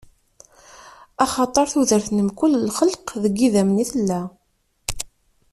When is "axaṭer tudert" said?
1.23-2.07